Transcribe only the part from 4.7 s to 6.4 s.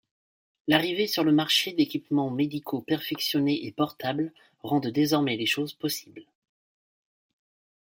désormais les choses possibles.